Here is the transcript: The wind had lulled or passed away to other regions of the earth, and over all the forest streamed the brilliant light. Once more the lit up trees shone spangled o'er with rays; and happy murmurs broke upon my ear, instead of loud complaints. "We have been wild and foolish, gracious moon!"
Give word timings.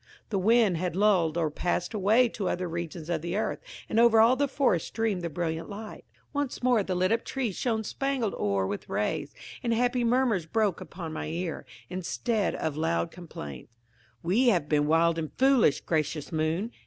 The 0.31 0.39
wind 0.39 0.77
had 0.77 0.95
lulled 0.95 1.37
or 1.37 1.51
passed 1.51 1.93
away 1.93 2.27
to 2.29 2.49
other 2.49 2.67
regions 2.67 3.07
of 3.07 3.21
the 3.21 3.37
earth, 3.37 3.59
and 3.87 3.99
over 3.99 4.19
all 4.19 4.35
the 4.35 4.47
forest 4.47 4.87
streamed 4.87 5.21
the 5.21 5.29
brilliant 5.29 5.69
light. 5.69 6.05
Once 6.33 6.63
more 6.63 6.81
the 6.81 6.95
lit 6.95 7.11
up 7.11 7.23
trees 7.23 7.55
shone 7.55 7.83
spangled 7.83 8.33
o'er 8.33 8.65
with 8.65 8.89
rays; 8.89 9.35
and 9.61 9.75
happy 9.75 10.03
murmurs 10.03 10.47
broke 10.47 10.81
upon 10.81 11.13
my 11.13 11.27
ear, 11.27 11.67
instead 11.87 12.55
of 12.55 12.75
loud 12.75 13.11
complaints. 13.11 13.69
"We 14.23 14.47
have 14.47 14.67
been 14.67 14.87
wild 14.87 15.19
and 15.19 15.31
foolish, 15.37 15.81
gracious 15.81 16.31
moon!" 16.31 16.71